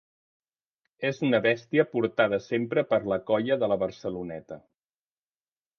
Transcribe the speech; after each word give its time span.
És 1.09 1.19
una 1.27 1.41
bèstia 1.47 1.85
portada 1.91 2.41
sempre 2.47 2.87
per 2.95 3.01
la 3.13 3.21
colla 3.29 3.61
de 3.65 3.71
la 3.75 3.81
Barceloneta. 3.87 4.61